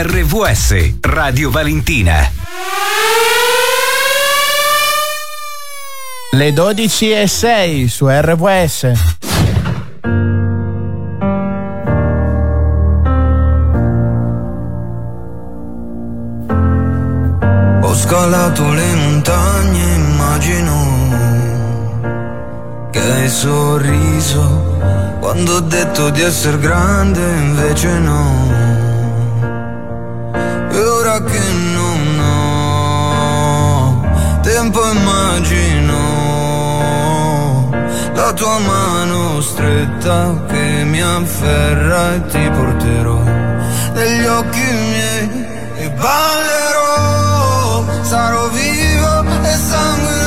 [0.00, 2.30] RVS Radio Valentina.
[6.30, 8.92] Le 12 e 6 su RVS.
[17.82, 20.86] Ho scalato le montagne, immagino
[22.92, 24.76] che hai sorriso
[25.18, 28.87] quando ho detto di essere grande, invece no.
[34.70, 35.96] Tempo immagino
[38.12, 43.22] la tua mano stretta che mi afferra e ti porterò
[43.94, 45.46] negli occhi miei.
[45.76, 50.17] E ballerò, sarò vivo e sanguinerò,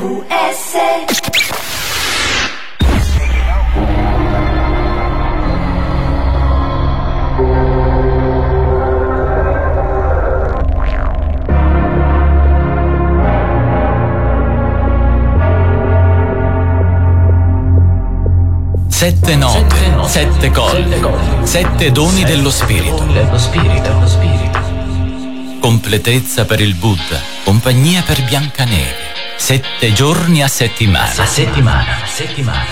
[0.00, 0.76] RVS
[18.86, 19.74] Sette note,
[20.06, 21.00] sette colli,
[21.42, 23.04] sette doni dello spirito.
[25.60, 29.07] Completezza per il Buddha, compagnia per Biancaneve.
[29.38, 31.22] Sette giorni a settimana.
[31.22, 32.66] A settimana, a settimana.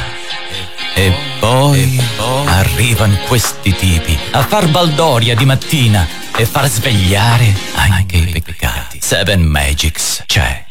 [0.95, 1.99] E poi,
[2.47, 6.07] arrivano questi tipi a far baldoria di mattina
[6.37, 8.99] e far svegliare anche i peccati.
[9.01, 10.65] Seven Magics c'è.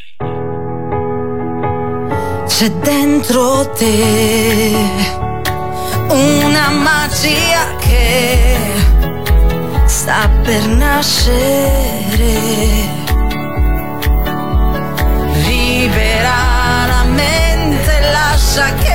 [2.48, 4.74] C'è dentro te
[6.10, 8.58] una magia che
[9.86, 12.16] sta per nascere.
[18.56, 18.95] Lascia che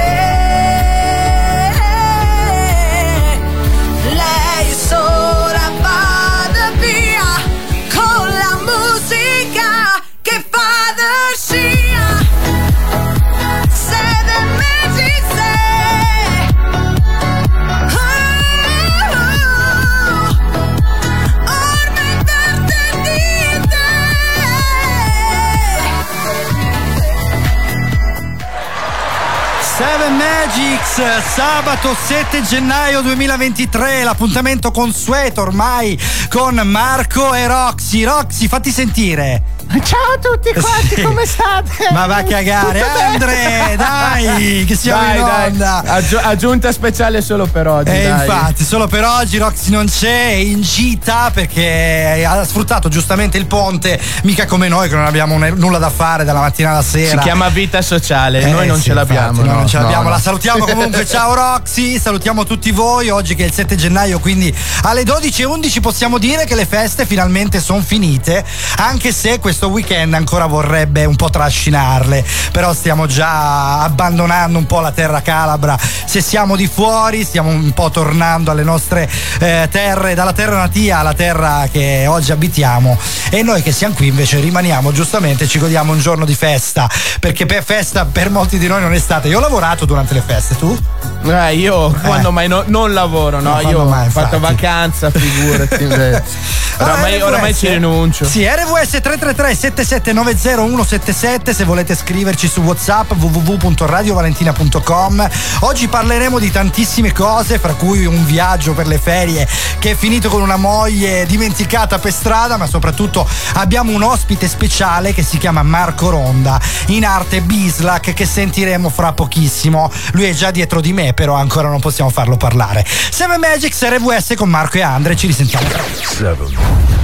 [29.80, 31.00] Seven Magics,
[31.34, 35.98] sabato 7 gennaio 2023, l'appuntamento consueto ormai
[36.28, 38.04] con Marco e Roxy.
[38.04, 39.59] Roxy, fatti sentire.
[39.72, 41.02] Ciao a tutti quanti, Sì.
[41.02, 41.90] come state?
[41.92, 42.82] Ma va a cagare?
[42.82, 45.46] Andre, dai, che siamo Dai, in dai.
[45.50, 45.82] onda.
[45.86, 47.90] Aggi- aggiunta speciale solo per oggi.
[47.90, 48.26] E dai.
[48.26, 53.46] infatti, solo per oggi Roxy non c'è, è in gita perché ha sfruttato giustamente il
[53.46, 57.06] ponte, mica come noi che non abbiamo ne- nulla da fare dalla mattina alla Si
[57.06, 57.20] sera.
[57.22, 59.28] chiama vita sociale, Eh, noi non sì, ce l'abbiamo.
[59.28, 60.02] infatti, no, non ce no, l'abbiamo.
[60.04, 60.10] no.
[60.10, 61.06] La salutiamo comunque.
[61.06, 63.08] Ciao Roxy, salutiamo tutti voi.
[63.08, 64.52] Oggi che è il 7 gennaio, quindi
[64.82, 68.44] alle 12.11 possiamo dire che le feste finalmente sono finite.
[68.78, 72.24] Anche se questo weekend ancora vorrebbe un po' trascinarle.
[72.52, 75.78] Però stiamo già abbandonando un po' la terra calabra.
[76.04, 79.08] Se siamo di fuori, stiamo un po' tornando alle nostre
[79.38, 82.98] eh, terre, dalla terra natia alla terra che oggi abitiamo.
[83.30, 86.88] E noi che siamo qui invece rimaniamo giustamente, ci godiamo un giorno di festa.
[87.20, 89.28] Perché per festa per molti di noi non è stata.
[89.28, 90.76] Io ho lavorato durante le feste, tu?
[91.24, 93.54] Eh, io quando mai no- non lavoro, no?
[93.54, 94.54] No, io mai, ho fatto infatti.
[94.54, 95.84] vacanza, figurati.
[96.80, 97.58] oramai, Ah, oramai RVS?
[97.58, 98.24] ci rinuncio.
[98.24, 105.28] Sì, RVS 333 7790 177 se volete scriverci su WhatsApp www.radiovalentina.com.
[105.60, 109.48] Oggi parleremo di tantissime cose, fra cui un viaggio per le ferie
[109.78, 115.12] che è finito con una moglie dimenticata per strada, ma soprattutto abbiamo un ospite speciale
[115.12, 119.90] che si chiama Marco Ronda, in arte Bislac che sentiremo fra pochissimo.
[120.12, 122.84] Lui è già dietro di me, però ancora non possiamo farlo parlare.
[122.86, 125.68] Seven Magics RVS con Marco e Andre, ci risentiamo.
[126.02, 126.99] Seven.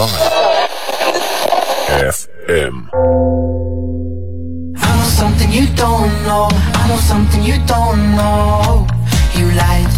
[0.00, 0.08] Live.
[2.08, 2.88] FM.
[4.80, 6.48] I know something you don't know.
[6.48, 8.88] I know something you don't know.
[9.36, 9.92] You lied.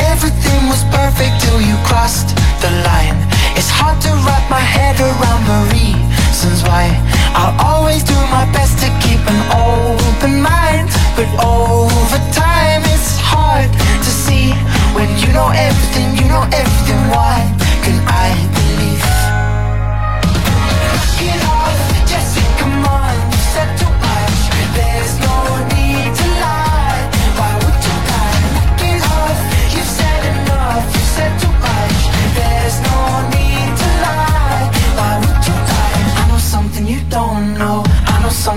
[0.00, 2.32] Everything was perfect till you crossed
[2.64, 3.20] the line.
[3.52, 6.88] It's hard to wrap my head around the reasons why.
[7.36, 10.88] I'll always do my best to keep an open mind.
[11.20, 14.56] But over time, it's hard to see
[14.96, 17.00] when you know everything, you know everything.
[17.12, 17.44] Why
[17.84, 18.63] can I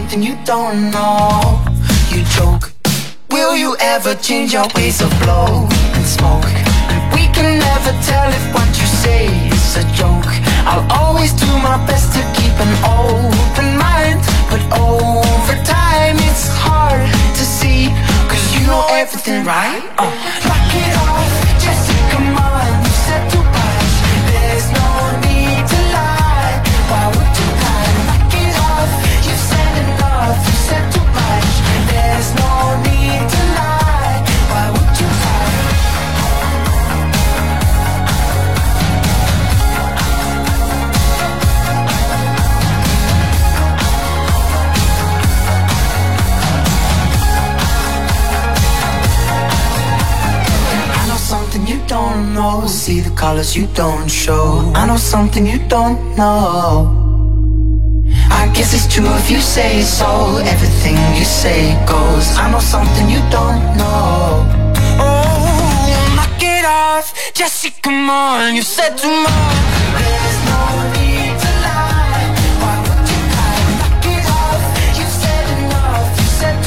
[0.07, 1.61] something you don't know.
[2.09, 2.71] You joke.
[3.29, 6.47] Will you ever change your ways of blow and smoke?
[7.13, 10.31] We can never tell if what you say is a joke.
[10.69, 14.21] I'll always do my best to keep an open mind.
[14.51, 17.03] But over time it's hard
[17.39, 17.89] to see.
[18.29, 19.83] Cause you know everything, right?
[19.97, 20.07] Uh,
[20.47, 21.46] knock it off,
[52.37, 52.67] know.
[52.67, 54.71] See the colors you don't show.
[54.75, 56.93] I know something you don't know.
[58.41, 60.09] I guess it's true if you say so.
[60.53, 61.61] Everything you say
[61.93, 62.27] goes.
[62.37, 64.45] I know something you don't know.
[65.01, 67.71] Oh, knock it off, Jesse.
[67.81, 69.57] Come on, you said too much.
[69.97, 70.61] There's no
[70.95, 72.25] need to lie.
[72.61, 73.65] Why would you lie?
[73.79, 74.63] Knock it off.
[74.99, 76.07] You said enough.
[76.19, 76.57] You said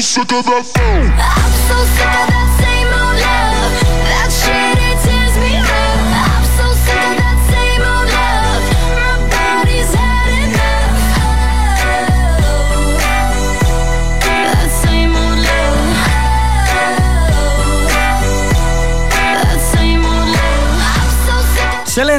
[0.00, 1.29] sick of that phone.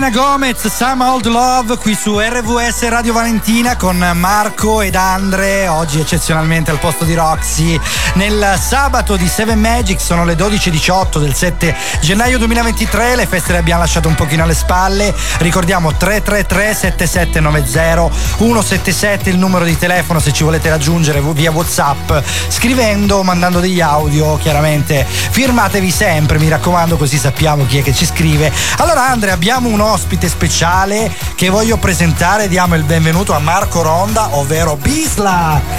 [0.01, 5.99] Selena Gomez, Some Old Love qui su RVS Radio Valentina con Marco ed Andre, oggi
[5.99, 7.79] eccezionalmente al posto di Roxy.
[8.15, 13.59] Nel sabato di Seven Magic sono le 12.18 del 7 gennaio 2023, le feste le
[13.59, 20.33] abbiamo lasciate un pochino alle spalle, ricordiamo 333 7790 177 il numero di telefono se
[20.33, 22.11] ci volete raggiungere via Whatsapp,
[22.47, 28.05] scrivendo mandando degli audio, chiaramente firmatevi sempre, mi raccomando così sappiamo chi è che ci
[28.07, 28.51] scrive.
[28.77, 34.37] Allora Andre abbiamo un ospite speciale che voglio presentare, diamo il benvenuto a Marco Ronda,
[34.37, 35.77] ovvero Bislack.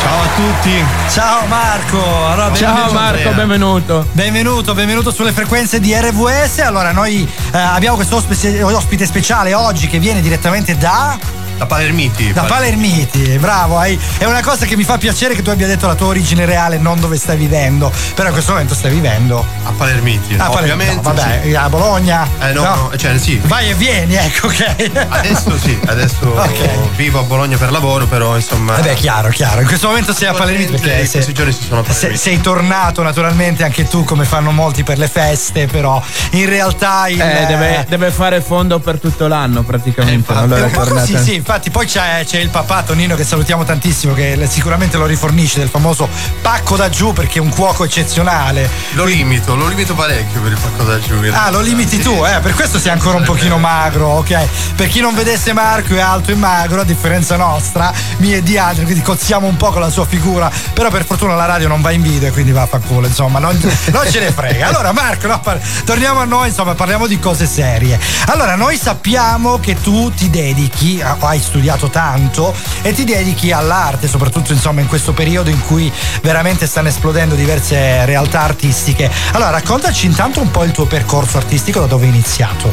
[0.00, 0.84] Ciao a tutti.
[1.10, 2.26] Ciao Marco.
[2.26, 2.92] Allora, Ciao.
[2.92, 4.06] Marco, benvenuto.
[4.12, 6.60] Benvenuto, benvenuto sulle frequenze di RVS.
[6.60, 11.18] Allora, noi eh, abbiamo questo ospite, ospite speciale oggi che viene direttamente da.
[11.56, 12.32] Da Palermiti.
[12.32, 13.78] Da Palermiti, bravo.
[13.78, 16.44] hai- È una cosa che mi fa piacere che tu abbia detto la tua origine
[16.44, 17.92] reale, non dove stai vivendo.
[18.14, 19.44] Però in questo momento stai vivendo.
[19.64, 20.34] A Palermiti.
[20.34, 20.94] Palermo, ovviamente.
[20.96, 21.54] no, vabbè, sì.
[21.54, 22.28] a Bologna.
[22.40, 22.74] Eh no, No.
[22.74, 23.40] no, cioè sì.
[23.44, 24.90] Vai e vieni, ecco, ok.
[25.08, 26.94] Adesso sì, adesso Ok.
[26.96, 28.74] vivo a Bologna per lavoro, però insomma.
[28.74, 29.60] Vabbè, chiaro, chiaro.
[29.60, 32.18] In questo momento sei a Palermiti perché in sei, questi giorni si sono a Palermiti.
[32.18, 37.20] sei tornato naturalmente anche tu come fanno molti per le feste, però in realtà il,
[37.20, 40.32] Eh, deve, deve fare fondo per tutto l'anno praticamente.
[40.32, 44.14] allora è così, tornata- sì, infatti poi c'è, c'è il papà Tonino che salutiamo tantissimo,
[44.14, 46.08] che sicuramente lo rifornisce del famoso
[46.40, 48.66] pacco da giù perché è un cuoco eccezionale.
[48.92, 51.20] Lo limito, lo limito parecchio per il pacco da giù.
[51.32, 52.02] Ah, lo limiti Sì.
[52.02, 52.40] tu, eh?
[52.40, 54.48] Per questo sei ancora un pochino magro, ok?
[54.74, 58.56] Per chi non vedesse Marco è alto e magro, a differenza nostra, mia e di
[58.56, 60.50] altri, quindi cozziamo un po' con la sua figura.
[60.72, 63.38] Però per fortuna la radio non va in video, quindi va a fa culo, insomma,
[63.38, 63.54] non,
[63.92, 64.66] non ce ne frega.
[64.68, 68.00] Allora, Marco, no, par- torniamo a noi, insomma, parliamo di cose serie.
[68.28, 74.08] Allora, noi sappiamo che tu ti dedichi, ah, hai studiato tanto e ti dedichi all'arte,
[74.08, 79.10] soprattutto insomma in questo periodo in cui veramente stanno esplodendo diverse realtà artistiche.
[79.32, 82.72] Allora, raccontaci intanto un po' il tuo percorso artistico, da dove hai iniziato.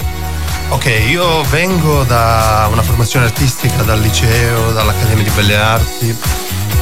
[0.69, 6.17] Ok, io vengo da una formazione artistica dal liceo, dall'Accademia di Belle Arti.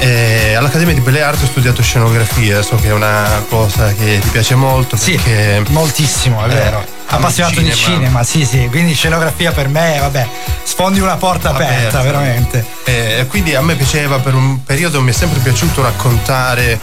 [0.02, 4.30] E all'Accademia di Belle Arti ho studiato scenografia, so che è una cosa che ti
[4.30, 6.78] piace molto perché moltissimo, è Eh, vero.
[6.78, 8.68] ami Appassionato di cinema, sì, sì.
[8.70, 10.28] Quindi scenografia per me, vabbè,
[10.64, 12.02] sfondi una porta aperta, Aperta.
[12.02, 12.66] veramente.
[12.84, 16.80] E quindi a me piaceva per un periodo, mi è sempre piaciuto raccontare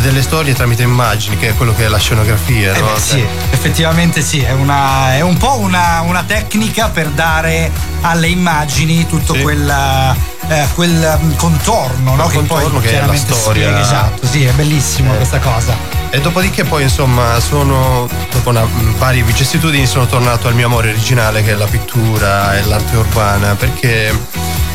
[0.00, 2.74] delle storie tramite immagini, che è quello che è la scenografia.
[2.74, 2.92] Eh no?
[2.94, 7.70] beh, sì, effettivamente sì, è, una- è un po' una, una tecnica per dare
[8.02, 9.68] alle immagini tutto quel,
[10.48, 12.28] eh, quel mm, contorno, no?
[12.28, 13.68] Contorno poi che è la storia.
[13.68, 15.16] spiega, Esatto, sì, è bellissimo Eh.
[15.16, 16.00] questa cosa.
[16.10, 20.90] E dopodiché poi insomma sono, dopo una, mh, varie vicissitudini sono tornato al mio amore
[20.90, 24.14] originale che è la pittura e l'arte urbana perché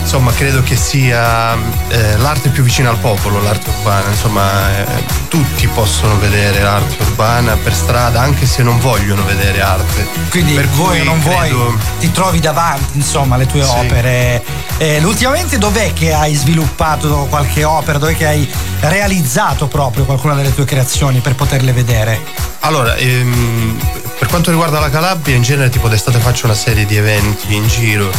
[0.07, 1.53] insomma credo che sia
[1.89, 7.57] eh, l'arte più vicina al popolo, l'arte urbana, insomma eh, tutti possono vedere l'arte urbana
[7.57, 10.07] per strada anche se non vogliono vedere arte.
[10.29, 13.69] Quindi per cui non credo- vuoi, ti trovi davanti, insomma, le tue Sì.
[13.69, 14.41] opere.
[14.77, 17.97] Eh, ultimamente dov'è che hai sviluppato qualche opera?
[17.97, 18.49] Dov'è che hai
[18.79, 22.21] realizzato proprio qualcuna delle tue creazioni per poterle vedere?
[22.61, 23.77] Allora, ehm,
[24.17, 27.67] per quanto riguarda la Calabria, in genere tipo d'estate faccio una serie di eventi in
[27.67, 28.09] giro.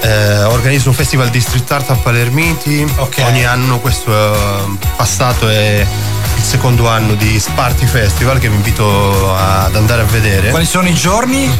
[0.00, 2.86] Eh, organizzo un festival di street art a Palermiti.
[2.96, 3.22] Ok.
[3.26, 5.86] Ogni anno, questo eh, passato è
[6.36, 10.50] il secondo anno di Sparty Festival che vi invito ad andare a vedere.
[10.50, 11.50] Quali sono i giorni?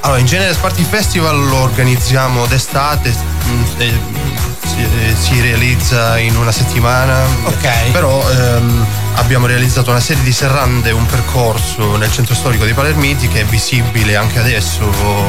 [0.00, 3.14] Allora, in genere Sparty Festival lo organizziamo d'estate,
[3.46, 7.24] mm, si, eh, si realizza in una settimana.
[7.44, 7.90] Ok.
[7.90, 8.86] Però ehm,
[9.16, 13.44] abbiamo realizzato una serie di serrande, un percorso nel centro storico di Palermiti che è
[13.44, 14.84] visibile anche adesso.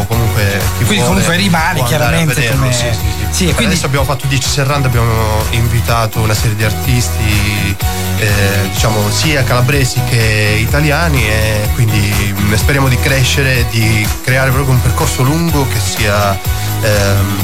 [0.07, 3.25] Comunque, chi Quindi vuole comunque rimane chiaramente come- Sì, sì, sì.
[3.29, 7.75] Sì, e quindi- Adesso abbiamo fatto 10 serrande, abbiamo invitato una serie di artisti,
[8.19, 14.73] eh, diciamo, sia calabresi che italiani e quindi mm, speriamo di crescere, di creare proprio
[14.73, 16.37] un percorso lungo che sia
[16.81, 17.37] ehm,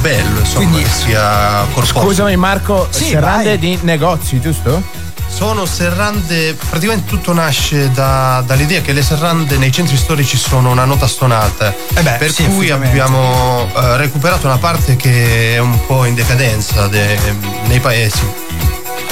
[0.00, 2.00] bello, insomma, Quindi- che sia corposo.
[2.06, 3.58] Scusami Marco, Sì, serrande vai.
[3.58, 4.82] di negozi, giusto?
[5.28, 10.84] Sono serrande, praticamente tutto nasce da- dall'idea che le serrande nei centri storici sono una
[10.86, 11.74] nota stonata.
[11.94, 16.14] Eh beh, per sì, cui abbiamo eh, recuperato una parte che è un po' in
[16.14, 17.18] decadenza de-
[17.66, 18.24] nei paesi.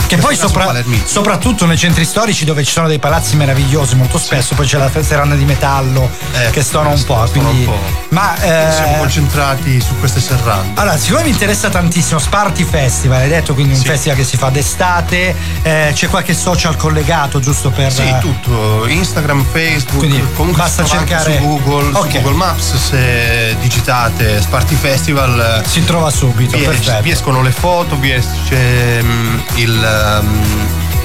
[0.06, 0.72] Che poi sopra-
[1.04, 4.90] soprattutto nei centri storici dove ci sono dei palazzi meravigliosi, molto spesso poi c'è la
[5.00, 7.26] serranda di metallo Eh, che stona un po'.
[7.26, 7.78] stona Quindi, un po'.
[8.10, 10.78] Ma Siamo eh, concentrati su queste serrande.
[10.80, 13.86] allora, siccome mi interessa tantissimo Sparty Festival, hai detto quindi un Sì.
[13.86, 17.90] festival che si fa d'estate, eh, c'è qualche social collegato giusto per.
[17.92, 22.10] Sì, tutto, Instagram, Facebook, Quindi comunque basta cercare- su Google, Ok.
[22.10, 27.02] su Google Maps, se digitate Sparty Festival Si trova subito, vi, perfetto.
[27.02, 29.93] vi escono le foto, vi esce mm, il,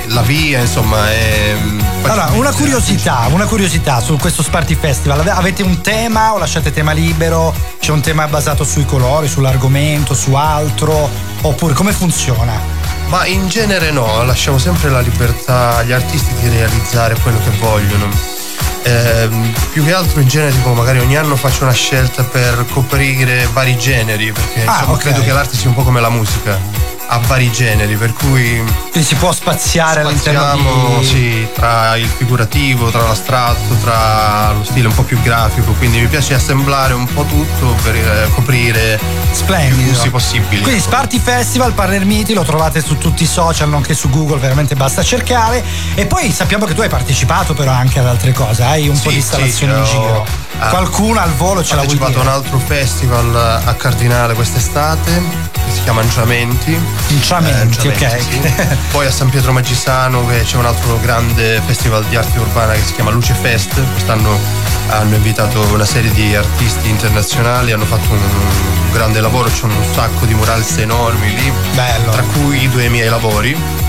[0.08, 1.10] la via, insomma.
[1.12, 5.20] È, mm, Allora, una curiosità, una curiosità su questo Sparty Festival.
[5.20, 7.54] Ave- Avete un tema o lasciate tema libero?
[7.80, 11.10] C'è un tema basato sui colori, sull'argomento, su altro?
[11.42, 12.54] Oppure come funziona?
[13.08, 18.08] Ma in genere no, lasciamo sempre la libertà agli artisti di realizzare quello che vogliono.
[18.84, 23.46] Ehm, più che altro in genere tipo magari ogni anno faccio una scelta per coprire
[23.52, 25.00] vari generi perché Ah, insomma, ok.
[25.00, 26.58] credo che l'arte sia un po' come la musica
[27.12, 31.06] ha vari generi per cui Quindi si può spaziare all'interno di.
[31.06, 36.08] sì, tra il figurativo, tra l'astratto, tra lo stile un po' più grafico quindi mi
[36.08, 39.90] piace assemblare un po' tutto per eh, coprire più Splendido.
[39.90, 44.38] gusti possibili Quindi Sparty Festival, Palermiti, lo trovate su tutti i social, nonché su Google,
[44.40, 45.64] veramente basta cercare.
[45.96, 49.10] E poi sappiamo che tu hai partecipato però anche ad altre cose, hai un po'
[49.10, 50.26] Sì, di installazioni sì, in ho- giro.
[50.60, 52.22] ah, Qualcuna al volo ce Ho la vuoi partecipato a dire?
[52.22, 55.22] un altro festival a Cardinale quest'estate
[55.54, 56.80] che si chiama Anciamenti.
[57.08, 58.22] Inciamenti, Eh, ok.
[58.22, 58.54] Sì.
[58.92, 62.94] Poi a San Pietro Magisano c'è un altro grande festival di arte urbana che si
[62.94, 63.82] chiama Luce Fest.
[63.94, 64.38] Quest'anno
[64.90, 69.84] hanno invitato una serie di artisti internazionali, hanno fatto un, un grande lavoro, c'è un
[69.94, 72.12] sacco di murals enormi lì, Bello.
[72.12, 73.88] tra cui i due miei lavori.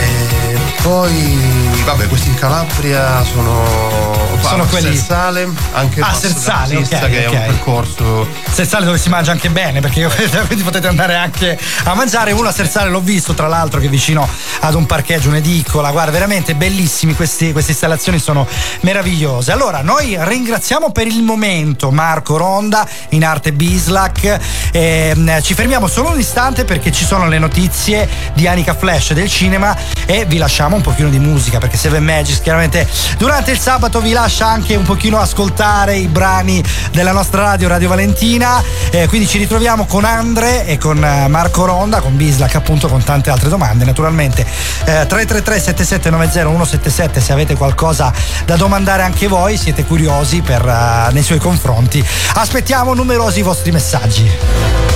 [0.00, 1.38] E poi,
[1.84, 4.22] vabbè, questi in Calabria sono.
[4.44, 8.98] Sono quelli- Sersale, anche Ah, Sersale, della Sista, ok, che è un percorso Sersale dove
[8.98, 10.06] si mangia anche bene perché
[10.46, 12.32] quindi potete andare anche a mangiare.
[12.32, 14.28] Uno a Sersale l'ho visto tra l'altro che è vicino
[14.60, 15.90] ad un parcheggio un'edicola.
[15.92, 18.46] Guarda veramente bellissimi questi- queste installazioni sono
[18.80, 19.50] meravigliose.
[19.50, 24.38] Allora noi ringraziamo per il momento Marco Ronda in arte Bislac
[24.72, 29.30] Ehm, ci fermiamo solo un istante perché ci sono le notizie di Anica Flash del
[29.30, 29.74] cinema
[30.06, 32.86] e vi lasciamo un pochino di musica perché Seven Magics chiaramente
[33.18, 37.88] durante il sabato vi lascia anche un pochino ascoltare i brani della nostra radio Radio
[37.88, 38.62] Valentina.
[38.90, 43.02] Eh, quindi ci ritroviamo con Andre e con eh, Marco Ronda con Bislac appunto con
[43.02, 44.42] tante altre domande naturalmente.
[44.42, 48.12] Eh, 333 7790 177 se avete qualcosa
[48.44, 52.04] da domandare anche voi siete curiosi per, eh, nei suoi confronti.
[52.34, 54.30] Aspettiamo numerosi vostri messaggi.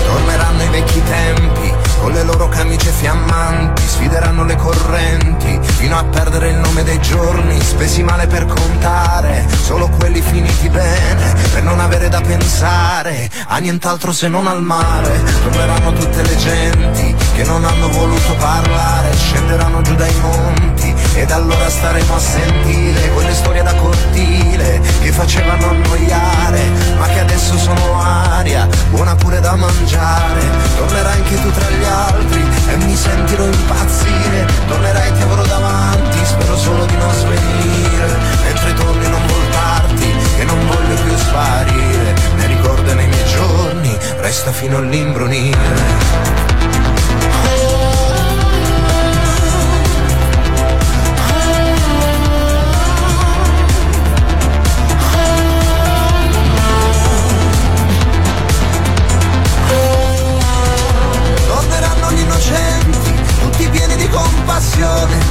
[0.05, 6.51] Torneranno i vecchi tempi, con le loro camicie fiammanti, sfideranno le correnti, fino a perdere
[6.51, 12.09] il nome dei giorni, spesi male per contare, solo quelli finiti bene, per non avere
[12.09, 15.23] da pensare a nient'altro se non al mare.
[15.43, 21.69] Torneranno tutte le genti che non hanno voluto parlare, scenderanno giù dai monti, ed allora
[21.69, 28.69] staremo a sentire quelle storie da cortile che facevano annoiare, ma che adesso sono aria,
[28.91, 30.41] buona pure da mangiare.
[30.77, 34.47] Tornerai anche tu tra gli altri e mi sentirò impazzire.
[34.67, 38.17] Tornerai ti avrò davanti, spero solo di non svenire.
[38.45, 42.15] Mentre torni non voltarti, che non voglio più sparire.
[42.37, 46.48] Ne ricordo nei miei giorni, resta fino all'imbrunire.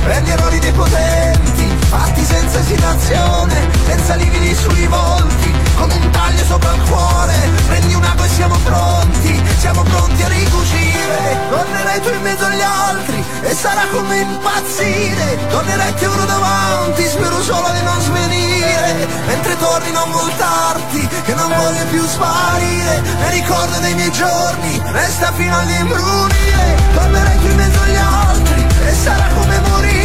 [0.08, 3.56] prendi errori dei potenti, fatti senza esitazione,
[3.88, 7.34] senza lividi sui volti, come un taglio sopra il cuore,
[7.68, 12.62] prendi un ago e siamo pronti, siamo pronti a ricucire, tornerai tu in mezzo agli
[12.62, 19.58] altri e sarà come impazzire, tornerai te uno davanti, spero solo di non svenire, mentre
[19.58, 25.58] torni non voltarti, che non voglio più sparire, mi ricordo dei miei giorni, resta fino
[25.58, 29.97] all'imbrunire, tornerai tu in mezzo agli altri e sarà come morire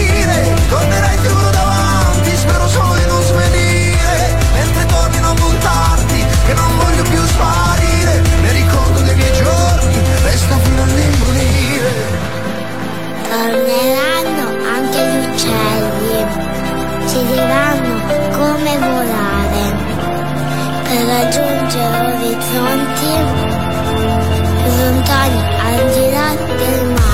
[0.68, 7.02] tornerai avrò davanti, spero solo di non svenire, mentre torni non voltarti, che non voglio
[7.02, 11.92] più sparire, ne ricordo dei miei giorni, resta fino all'imbrunire.
[13.28, 16.26] Torneranno anche gli uccelli,
[17.08, 17.94] ci diranno
[18.36, 19.64] come volare
[20.84, 23.12] per raggiungere orizzonti
[24.78, 27.11] lontani al di là del mare.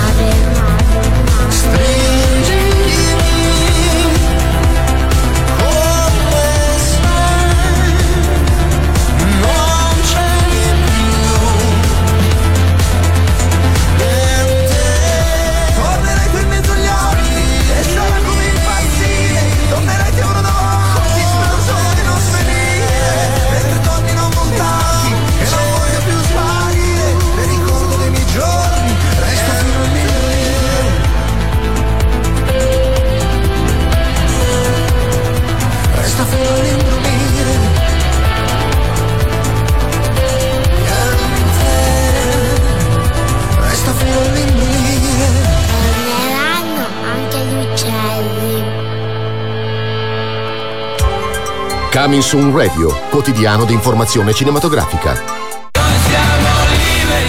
[52.00, 55.20] Coming Soon Radio, quotidiano di informazione cinematografica.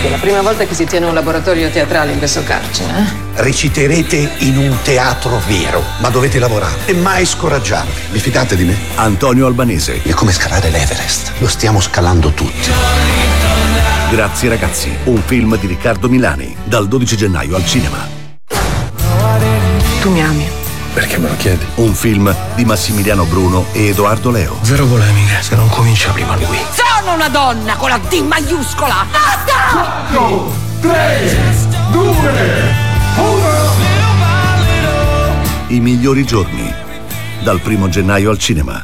[0.04, 3.42] È la prima volta che si tiene un laboratorio teatrale in questo carcere, eh?
[3.42, 8.12] Reciterete in un teatro vero, ma dovete lavorare e mai scoraggiarvi.
[8.12, 8.78] Vi fidate di me?
[8.94, 10.04] Antonio Albanese.
[10.04, 11.32] È come scalare l'Everest.
[11.40, 12.70] Lo stiamo scalando tutti.
[14.12, 18.08] Grazie ragazzi, un film di Riccardo Milani, dal 12 gennaio al cinema.
[20.00, 20.59] Tu mi ami.
[21.00, 21.66] Perché me lo chiedi?
[21.76, 24.58] Un film di Massimiliano Bruno e Edoardo Leo.
[24.64, 26.58] Zero polemiche, se non comincia prima lui.
[26.72, 29.06] Sono una donna con la D maiuscola!
[29.10, 30.58] Basta!
[35.68, 36.70] I migliori giorni,
[37.44, 38.84] dal primo gennaio al cinema.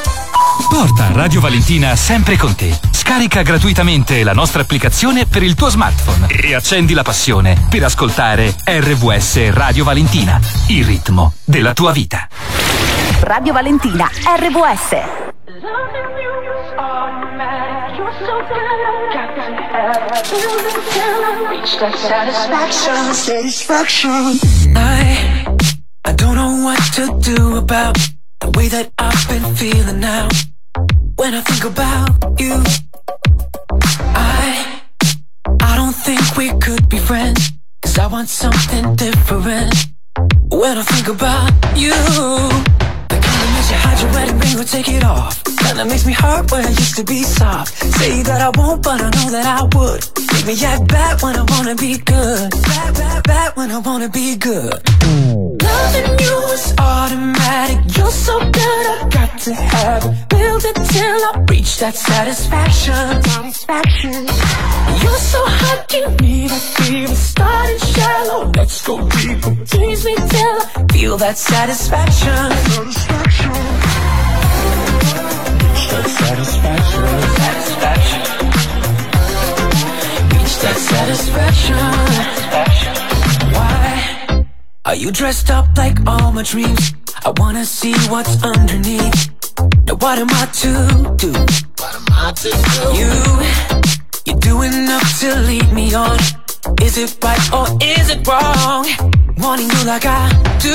[0.69, 2.77] Porta Radio Valentina sempre con te.
[2.91, 8.55] Scarica gratuitamente la nostra applicazione per il tuo smartphone e accendi la passione per ascoltare
[8.63, 12.27] RVS Radio Valentina, il ritmo della tua vita.
[13.21, 15.29] Radio Valentina, RVS.
[23.13, 24.39] Satisfaction.
[24.75, 25.45] I
[26.03, 27.97] I don't know what to do about
[28.61, 30.27] way that I've been feeling now.
[31.15, 32.55] When I think about you,
[34.13, 34.81] I
[35.69, 37.41] I don't think we could be friends.
[37.81, 39.73] Cause I want something different.
[40.61, 41.51] When I think about
[41.83, 41.97] you,
[43.11, 45.43] the kind that makes you hide your wedding ring or take it off.
[45.61, 47.73] Kind that makes me hurt where I used to be soft.
[47.99, 50.01] Say that I won't, but I know that I would.
[50.33, 52.51] Make me act bad when I wanna be good.
[52.69, 54.79] Bad, bad, bad when I wanna be good.
[55.71, 57.79] Loving you is automatic.
[57.97, 60.29] You're so good, I got to have it.
[60.29, 63.03] Build it till I reach that satisfaction.
[63.23, 64.19] Satisfaction.
[65.01, 67.15] You're so hot, give me that fever.
[67.15, 69.53] Starting shallow, let's go deeper.
[69.65, 72.41] Tease me till I feel that satisfaction.
[72.67, 73.51] Satisfaction.
[75.61, 77.03] Reach that satisfaction.
[77.41, 78.21] Satisfaction.
[80.33, 81.77] Reach that satisfaction.
[82.53, 83.00] Why?
[84.83, 86.93] Are you dressed up like all my dreams?
[87.23, 89.29] I wanna see what's underneath.
[89.85, 91.31] Now what am I to do?
[91.77, 92.83] What am I to do?
[92.97, 96.17] You, you do enough to lead me on.
[96.81, 98.87] Is it right or is it wrong?
[99.37, 100.73] Wanting you like I do.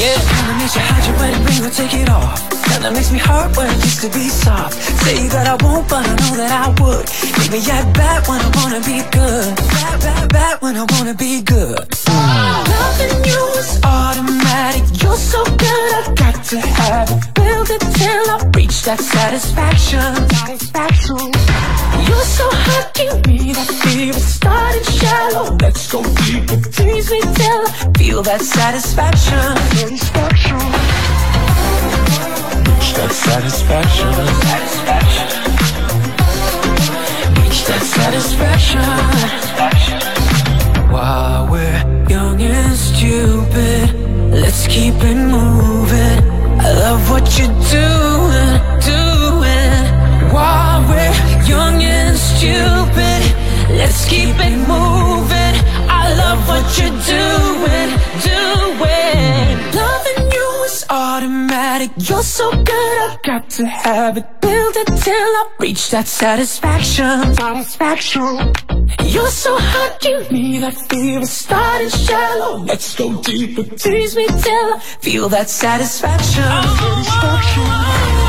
[0.00, 2.40] Yeah, kinda makes you hide your wedding ring or take it off.
[2.64, 4.80] Kinda makes me hurt when it used to be soft.
[5.04, 7.04] Say that I won't, but I know that I would.
[7.38, 9.56] Make me act bad when I wanna be good.
[9.56, 11.86] Bad, bad, bad when I wanna be good.
[12.08, 12.53] Ah.
[12.74, 14.84] Loving you is automatic.
[15.02, 17.34] You're so good, I got to have it.
[17.34, 20.10] Build it till I reach that satisfaction.
[20.42, 21.24] Satisfaction.
[22.08, 24.20] You're so hot, give me that fever.
[24.20, 26.58] Starting shallow, let's go deeper.
[26.70, 29.56] Tease me till I feel that satisfaction.
[29.78, 30.58] Satisfaction.
[32.84, 34.08] reach that satisfaction.
[37.42, 38.80] Reach that satisfaction.
[40.90, 43.90] While we're young and stupid,
[44.30, 46.18] let's keep it moving.
[46.60, 48.52] I love what you're doing,
[48.92, 49.82] doing.
[50.32, 51.14] While we're
[51.46, 53.22] young and stupid,
[53.78, 55.54] let's keep it moving.
[55.88, 57.90] I love what you're doing,
[58.22, 59.73] doing.
[61.74, 64.40] Loving it, you're so good, I've got to have it.
[64.40, 67.34] Build it till I reach that satisfaction.
[67.34, 68.52] Satisfaction.
[69.04, 71.26] You're so hot, give me that fever.
[71.26, 73.64] Starting shallow, let's go deeper.
[73.64, 76.44] Tease me till I feel that satisfaction.
[76.44, 78.23] Satisfaction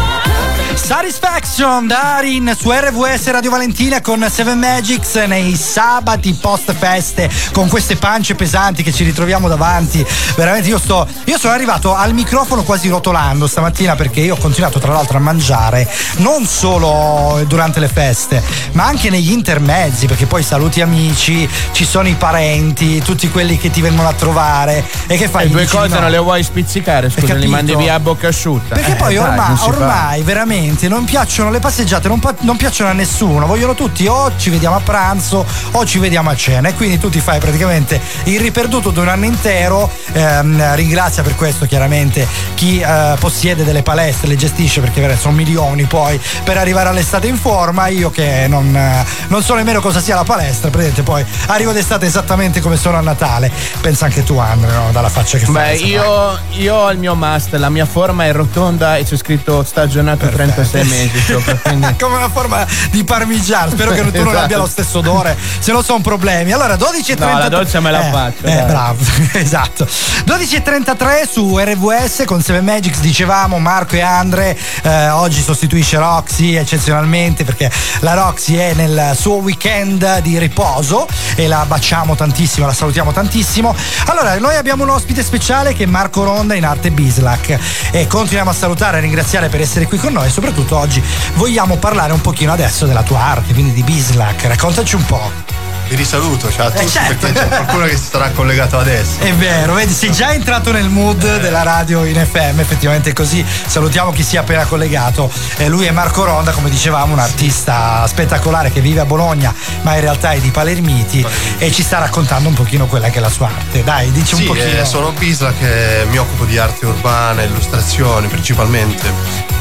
[1.85, 8.35] Darin su RVS Radio Valentina con Seven Magics nei sabati post feste con queste pance
[8.35, 10.05] pesanti che ci ritroviamo davanti.
[10.35, 14.79] Veramente io sto io sono arrivato al microfono quasi rotolando stamattina perché io ho continuato
[14.79, 18.41] tra l'altro a mangiare non solo durante le feste,
[18.73, 23.69] ma anche negli intermezzi perché poi saluti amici, ci sono i parenti, tutti quelli che
[23.69, 26.01] ti vengono a trovare e che fai E Gli due cose no.
[26.01, 28.75] non le vuoi spizzicare, scusa, li mandi via a bocca asciutta.
[28.75, 32.93] Perché Eh, poi ormai, ormai veramente non piacciono le passeggiate, non, pa- non piacciono a
[32.93, 33.47] nessuno.
[33.47, 36.69] Vogliono tutti o ci vediamo a pranzo o ci vediamo a cena.
[36.69, 39.89] E quindi tu ti fai praticamente il riperduto di un anno intero.
[40.13, 45.35] Ehm, ringrazia per questo chiaramente chi eh, possiede delle palestre, le gestisce perché veramente sono
[45.35, 47.87] milioni poi per arrivare all'estate in forma.
[47.87, 52.05] Io che non, eh, non so nemmeno cosa sia la palestra, praticamente poi arrivo d'estate
[52.05, 53.51] esattamente come sono a Natale.
[53.81, 54.89] Pensa anche tu, Andre, no?
[54.91, 55.91] dalla faccia che Beh, fai.
[55.91, 56.39] insomma.
[56.51, 60.29] io, io ho il mio must, la mia forma è rotonda e c'è scritto stagionato
[60.35, 61.55] 36 mesi sopra.
[61.63, 61.95] Quindi...
[61.97, 63.71] come una forma di parmigiano.
[63.71, 64.37] Spero che tu non Esatto.
[64.43, 66.51] abbia lo stesso odore, se no sono problemi.
[66.51, 67.19] Allora, 12.33.
[67.19, 68.97] No, la doccia me la eh, faccio, Eh, bravo,
[69.33, 69.85] esatto.
[69.85, 74.57] 12.33 su RVS con 7 Magics, dicevamo Marco e Andre.
[74.83, 81.47] eh, oggi sostituisce Roxy eccezionalmente perché la Roxy è nel suo weekend di riposo e
[81.47, 83.73] la baciamo tantissimo, la salutiamo tantissimo.
[84.07, 87.57] Allora, noi abbiamo un ospite speciale che è Marco Ronda in arte Bislac
[87.91, 91.03] e continuiamo a salutare e ringraziare per essere qui con noi e soprattutto oggi
[91.35, 94.45] vogliamo parlare un pochino adesso della tua arte, quindi di Bislac.
[94.45, 95.64] Raccontaci un po'.
[95.87, 97.27] Vi risaluto, ciao a tutti, Eh, certo.
[97.27, 99.19] perché c'è qualcuno che si sarà collegato adesso.
[99.19, 103.45] È vero, vedi, sei già entrato nel mood della radio in FM, effettivamente così.
[103.67, 105.31] Salutiamo chi si è appena collegato.
[105.57, 109.93] Eh, lui è Marco Ronda, come dicevamo, un artista spettacolare che vive a Bologna, ma
[109.93, 111.23] in realtà è di Palermiti
[111.59, 113.83] e ci sta raccontando un pochino quella che è la sua arte.
[113.83, 114.65] Dai, dici un Sì, pochino.
[114.81, 119.11] eh, sono Bisla che mi occupo di arte urbana, illustrazioni principalmente,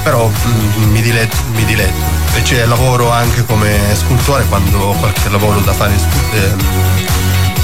[0.02, 2.23] però mm, mi, diletto, mi diletto.
[2.36, 5.92] E c'è lavoro anche come scultore quando ho qualche lavoro da fare
[6.32, 6.58] ehm,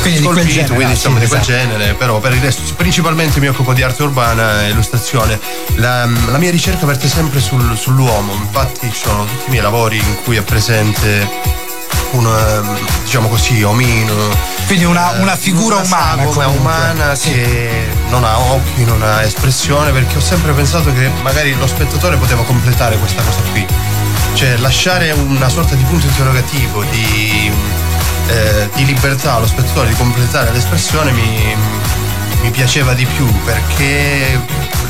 [0.01, 1.59] Quindi di quel scolpito, genere, quindi ah, insomma sì, di quel esatto.
[1.59, 5.39] genere, però per il resto principalmente mi occupo di arte urbana e illustrazione.
[5.75, 9.97] La, la mia ricerca verte sempre sul- sull'uomo, infatti ci sono tutti i miei lavori
[9.99, 11.59] in cui è presente
[12.13, 12.29] un
[13.05, 14.13] diciamo così omino
[14.67, 16.23] Quindi una, una figura una umana.
[16.23, 17.31] sagoma umana Sì.
[17.31, 22.17] che non ha occhi, non ha espressione, perché ho sempre pensato che magari lo spettatore
[22.17, 23.65] poteva completare questa cosa qui.
[24.35, 27.51] Cioè lasciare una sorta di punto interrogativo, di,
[28.29, 31.55] eh, di libertà allo spettatore di completare l'espressione mi,
[32.43, 34.41] mi piaceva di più perché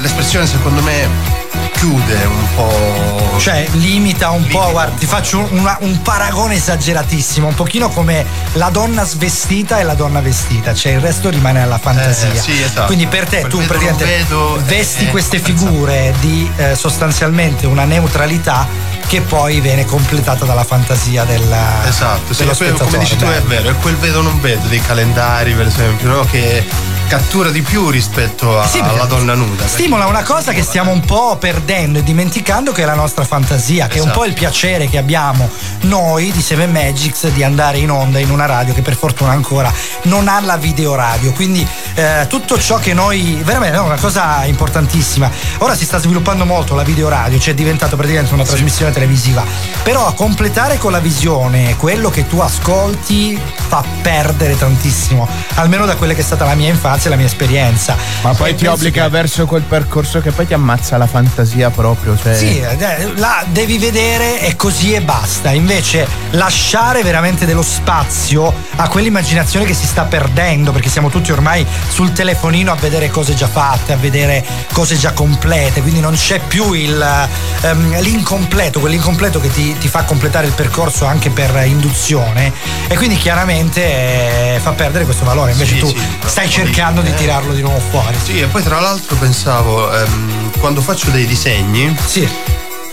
[0.01, 1.39] l'espressione secondo me
[1.73, 3.39] chiude un po'.
[3.39, 8.69] Cioè, limita un po', guarda, ti faccio una- un paragone esageratissimo, un pochino come la
[8.69, 12.31] donna svestita e la donna vestita, cioè il resto rimane alla fantasia.
[12.33, 12.87] Eh, sì, esatto.
[12.87, 15.67] Quindi per te Quel tu praticamente vedo, vesti eh, queste abbastanza.
[15.67, 18.69] figure di eh, sostanzialmente una neutralità
[19.11, 22.85] che poi viene completata dalla fantasia della, Esatto, sì, dello spettatore.
[22.85, 26.25] come dici tu è vero, è quel vedo non vedo dei calendari per esempio, no?
[26.31, 26.65] che
[27.09, 29.67] cattura di più rispetto a- Sì, alla donna nuda.
[29.67, 33.89] Stimola una cosa che stiamo un po' perdendo e dimenticando che è la nostra fantasia,
[33.89, 34.21] che è un Esatto.
[34.21, 38.47] po' il piacere che abbiamo noi di Seven Magics di andare in onda in una
[38.47, 41.33] radio che per fortuna ancora non ha la videoradio.
[41.33, 45.29] Quindi eh, tutto ciò che noi, veramente è una cosa importantissima.
[45.59, 49.45] Ora si sta sviluppando molto la videoradio, cioè è diventato praticamente una trasmissione televisiva.
[49.83, 55.95] Però a completare con la visione quello che tu ascolti fa perdere tantissimo, almeno da
[55.95, 57.95] quella che è stata la mia infanzia e la mia esperienza.
[58.23, 61.71] Ma poi E ti obbliga che- verso quel percorso che poi ti ammazza la fantasia
[61.71, 62.19] proprio.
[62.21, 62.37] Cioè...
[62.37, 65.51] Sì, eh, la devi vedere e così e basta.
[65.53, 71.65] Invece lasciare veramente dello spazio a quell'immaginazione che si sta perdendo, perché siamo tutti ormai
[71.91, 76.41] sul telefonino a vedere cose già fatte, a vedere cose già complete, quindi non c'è
[76.41, 77.01] più il,
[77.61, 82.53] ehm, l'incompleto, quell'incompleto che ti, ti fa completare il percorso anche per induzione.
[82.89, 85.53] E quindi chiaramente chiaramente eh, fa perdere questo valore.
[85.53, 87.15] Invece Sì, tu sì, stai cercando di eh.
[87.15, 88.17] tirarlo di nuovo fuori.
[88.23, 91.95] Sì, e poi tra l'altro pensavo, ehm, quando faccio dei disegni,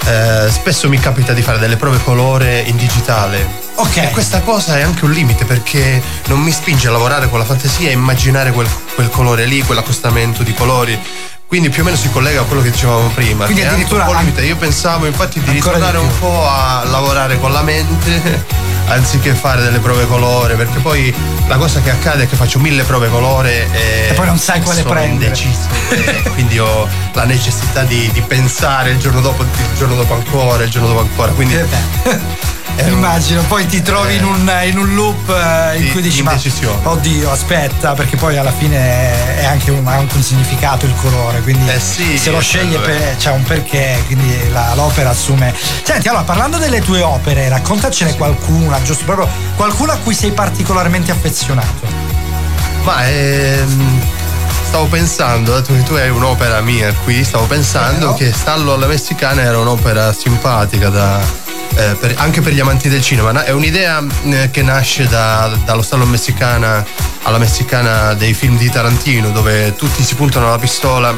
[0.05, 3.65] eh, spesso mi capita di fare delle prove colore in digitale.
[3.75, 3.97] Ok.
[3.97, 7.45] E questa cosa è anche un limite perché non mi spinge a lavorare con la
[7.45, 10.99] fantasia e immaginare quel, quel colore lì, quell'accostamento di colori.
[11.47, 13.45] Quindi più o meno si collega a quello che dicevamo prima.
[13.45, 14.43] Quindi addirittura un po' an- limite.
[14.43, 18.43] Io pensavo infatti di ritornare di un po' a lavorare con la mente
[18.87, 21.13] anziché fare delle prove colore, perché poi
[21.47, 24.61] la cosa che accade è che faccio mille prove colore e, E poi non sai
[24.61, 25.33] quale prendere.
[25.35, 25.67] indeciso
[26.33, 30.69] quindi ho la necessità di, di pensare il giorno dopo, il giorno dopo ancora, il
[30.69, 31.31] giorno dopo ancora.
[31.31, 31.55] Quindi
[32.79, 36.17] Eh, Immagino, poi ti trovi in, un, in un loop eh, in Di- cui dici:
[36.17, 40.21] di Ma indecisione." oddio, aspetta, perché poi alla fine è anche un, ha anche un
[40.21, 41.41] significato il colore.
[41.41, 45.55] Quindi Eh sì, se lo sceglie quello, per- c'è un perché, quindi la- l'opera assume.
[45.83, 51.09] Senti, allora parlando delle tue opere, raccontacene qualcuna, giusto proprio qualcuna a cui sei particolarmente
[51.11, 51.87] affezionato.
[52.83, 54.01] Ma ehm,
[54.67, 59.41] stavo pensando, dato che tu hai un'opera mia qui, stavo pensando che Stallo alla messicana
[59.41, 61.45] era un'opera simpatica da.
[61.77, 65.81] Eh, per- anche per gli amanti del cinema, è un'idea eh, che nasce da- dallo
[65.81, 66.83] stallo messicana
[67.23, 71.13] alla messicana dei film di Tarantino, dove tutti si puntano la pistola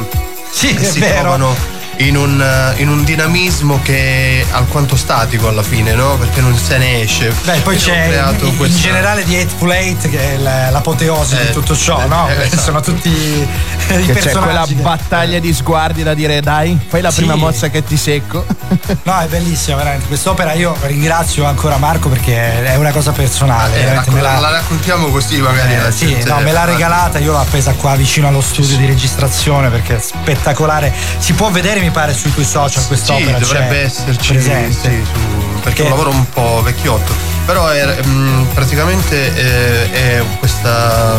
[0.52, 1.20] Sì, e si vero.
[1.22, 6.18] trovano in un, eh, in un dinamismo che è alquanto statico alla fine, no?
[6.18, 7.32] Perché non se ne esce.
[7.44, 11.42] Beh, poi c'è creato in, in questa- generale di Hateful Eight che è l'apoteosi di
[11.48, 12.30] Eh, tutto ciò, eh, no?
[12.30, 12.62] eh, esatto.
[12.62, 13.48] sono tutti
[13.90, 17.18] Che c'è quella battaglia di sguardi da dire dai, fai la Sì.
[17.18, 18.46] prima mossa che ti secco.
[19.04, 20.06] No, è bellissima, veramente.
[20.08, 23.80] Quest'opera io ringrazio ancora Marco perché è una cosa personale.
[23.82, 27.18] Eh, racco- la- la raccontiamo così magari Eh, la sì, gente- no, me l'ha regalata,
[27.20, 30.94] io l'ho appesa qua vicino allo studio di registrazione perché è spettacolare.
[31.18, 33.38] Si può vedere, mi pare, sui tuoi social Sì, quest'opera.
[33.40, 34.90] dovrebbe c'è esserci presente.
[34.90, 37.14] sì, su- perché è un lavoro un po' vecchiotto.
[37.46, 41.18] Però è, mm, praticamente eh, è questa.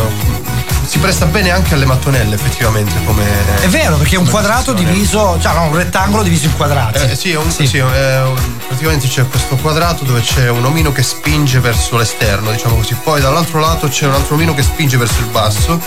[0.91, 2.91] Si presta bene anche alle mattonelle, effettivamente.
[3.05, 3.23] Come,
[3.61, 6.97] È vero, perché è un quadrato diviso, cioè no, un rettangolo diviso in quadrati.
[7.11, 10.93] Eh, sì, è un- sì, è un- praticamente c'è questo quadrato dove c'è un omino
[10.93, 12.95] che spinge verso l'esterno, diciamo così.
[12.95, 15.77] Poi dall'altro lato c'è un altro omino che spinge verso il basso.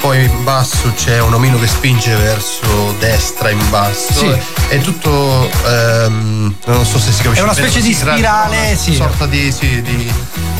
[0.00, 4.12] Poi in basso c'è un omino che spinge verso destra in basso.
[4.12, 4.36] Sì.
[4.68, 5.48] È tutto.
[5.66, 7.40] ehm, non so se si capisce.
[7.40, 8.94] È una bene, specie ma di spirale, una sì.
[8.94, 9.52] sorta di.
[9.52, 10.12] sì, di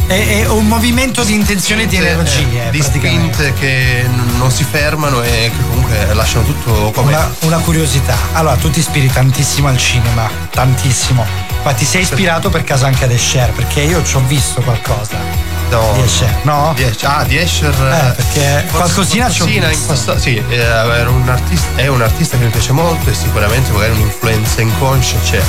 [0.07, 2.69] È, è un movimento di intenzione e di energie.
[2.69, 7.09] eh, di spinte che non si fermano e che comunque lasciano tutto come.
[7.13, 8.17] Una, una curiosità.
[8.35, 11.51] Allora, tu ti ispiri tantissimo al cinema, tantissimo.
[11.65, 13.51] Ma ti sei ispirato per caso anche ad Escher?
[13.53, 15.52] Perché io ci ho visto qualcosa.
[15.73, 16.73] No, Di Escher, no?
[16.77, 17.71] Di Escher- ah, di Escher.
[17.73, 19.83] Eh, perché qualcosina qualcosina visto.
[19.83, 20.19] in passato.
[20.19, 23.93] Sì, eh, era un artista, è un artista che mi piace molto e sicuramente magari
[23.93, 25.41] un'influenza inconscia c'è.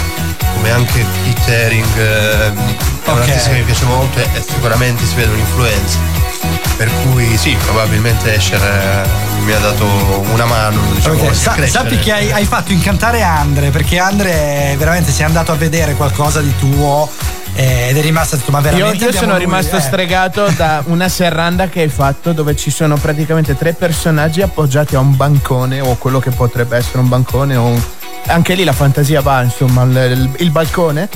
[0.56, 5.06] Come anche Keith Haring, eh, è un artista che mi piace molto e, e sicuramente
[5.06, 5.98] si vede un'influenza.
[6.78, 9.08] Per cui sì, probabilmente Escher eh,
[9.44, 9.86] mi ha dato
[10.32, 14.00] una mano, diciamo Ok, così, a sa- sappi che hai, hai fatto incantare Andre perché
[14.00, 17.10] Andre veramente si è andato a vedere qualcosa di tuo
[17.56, 19.82] eh, ed è rimasto detto ma Io, veramente io abbiamo sono lui?" rimasto Eh.
[19.82, 25.00] stregato da una serranda che hai fatto dove ci sono praticamente tre personaggi appoggiati a
[25.00, 27.82] un bancone o quello che potrebbe essere un bancone o un-
[28.28, 31.10] anche lì la fantasia va insomma il, il- il balcone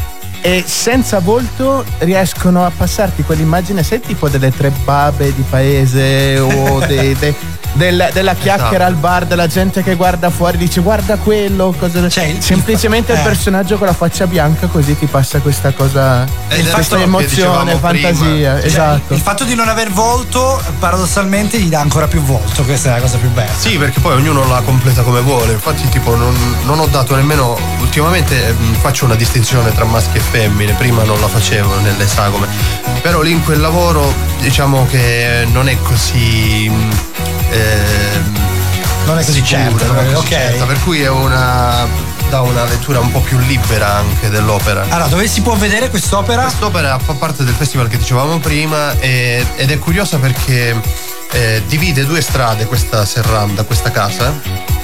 [0.47, 6.79] e senza volto riescono a passarti quell'immagine sai tipo delle tre babe di paese o
[6.87, 7.35] dei- de-
[7.73, 8.83] del- della chiacchiera Esatto.
[8.85, 12.09] al bar della gente che guarda fuori dice guarda quello cosa...
[12.09, 13.23] semplicemente il eh.
[13.23, 18.55] personaggio con la faccia bianca così ti passa questa cosa è questa che emozione fantasia
[18.57, 22.63] Cioè, esatto Il fatto di non aver volto, paradossalmente, gli dà ancora più volto.
[22.63, 23.51] Questa è la cosa più bella.
[23.55, 25.53] Sì, perché poi ognuno la completa come vuole.
[25.53, 27.57] Infatti, tipo, non, non ho dato nemmeno.
[27.99, 32.47] Ultimamente ehm, faccio una distinzione tra maschi e femmine, prima non la facevo nelle sagome.
[33.01, 36.69] Però lì in quel lavoro, diciamo che non è così.
[36.69, 36.91] mm,
[37.49, 38.37] ehm,
[39.05, 40.27] Non è così certo, non è così ok.
[40.27, 41.87] certa, per cui è una.
[42.29, 44.83] dà una lettura un po' più libera anche dell'opera.
[44.89, 46.43] Allora, dove si può vedere quest'opera?
[46.43, 50.79] Quest'opera fa parte del festival che dicevamo prima e- ed è curiosa perché
[51.31, 54.39] eh, divide due strade questa serranda, questa casa.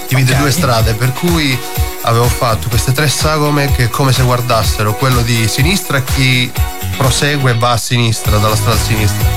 [0.08, 0.40] Divide Ok.
[0.40, 1.58] due strade, per cui
[2.04, 6.52] avevo fatto queste tre sagome che come se guardassero quello di sinistra chi
[6.98, 9.28] prosegue va a sinistra, dalla strada sinistra.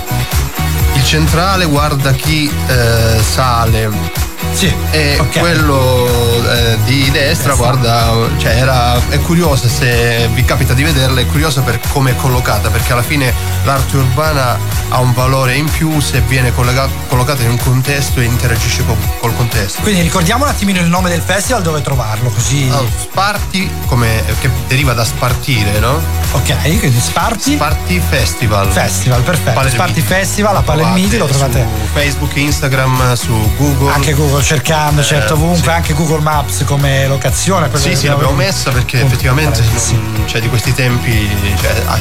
[0.94, 4.25] Il centrale guarda chi eh, sale
[4.56, 5.38] Sì, E ok.
[5.38, 6.08] quello
[6.50, 11.60] eh, di destra, guarda, cioè era, è curiosa se vi capita di vederla, è curiosa
[11.60, 13.34] per come è collocata, perché alla fine
[13.64, 18.24] l'arte urbana ha un valore in più se viene collega- collocata in un contesto e
[18.24, 19.82] interagisce co- col contesto.
[19.82, 22.68] Quindi ricordiamo un attimino il nome del festival, dove trovarlo, così.
[22.70, 26.00] Allora, Sparti, come, che deriva da spartire, no?
[26.32, 27.54] Ok, quindi Sparti.
[27.56, 28.70] Sparti Festival.
[28.70, 29.50] Festival, perfetto.
[29.52, 29.74] Palermiti.
[29.74, 33.92] Sparti Festival a Palermiti, lo trovate su Facebook, Instagram, su Google.
[33.92, 35.68] anche Google cercando, certo, Eh, ovunque, sì.
[35.70, 37.68] anche Google Maps come locazione.
[37.68, 41.28] quello Sì, sì, abbiamo- l'abbiamo messa perché effettivamente mm, cioè, di questi tempi
[41.60, 41.98] cioè, ah,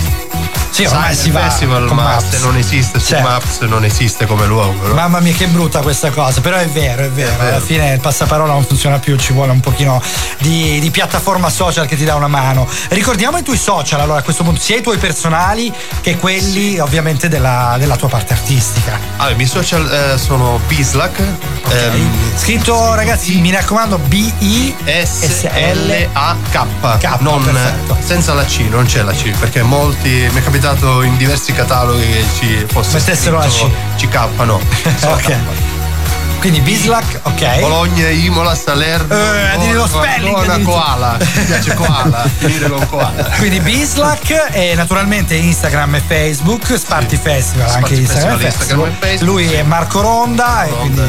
[0.70, 2.42] Sì, sai ormai il si va festival, Maps.
[2.42, 3.28] non esiste su Certo.
[3.30, 4.88] Maps non esiste come luogo.
[4.88, 4.94] no?
[4.94, 7.40] Mamma mia, che brutta questa cosa, però è vero, è vero.
[7.42, 10.02] Alla fine il passaparola non funziona più, ci vuole un pochino
[10.40, 12.68] di, di piattaforma social che ti dà una mano.
[12.90, 17.30] Ricordiamo i tuoi social, allora a questo punto, sia i tuoi personali che quelli ovviamente
[17.30, 19.00] della, della tua parte artistica.
[19.18, 21.20] Allora, i miei social eh, sono Bislac.
[21.70, 23.98] ehm, Scritto, ragazzi, mi raccomando,
[24.86, 26.66] S-L-A-K.
[27.20, 27.58] Non,
[28.04, 32.24] senza la C, non c'è la C, perché molti è capitato in diversi cataloghi che
[32.38, 34.60] ci fosse Mettessero scritto CK, no.
[34.98, 35.24] solo Ok.
[35.24, 35.75] K.
[36.40, 37.60] Quindi Bislac, ok.
[37.60, 40.64] Bologna, Imola, Salerno, Eh, a dire lo spelling, addirittura.
[40.64, 41.18] Koala.
[41.20, 43.30] Mi piace Koala, finire con Koala.
[43.38, 49.04] Quindi Bislac e naturalmente Instagram e Facebook, Sparti Festival anche Sparti Instagram, Festival, Instagram Facebook.
[49.04, 49.30] e Facebook.
[49.32, 51.02] Lui è Marco Ronda, e quindi,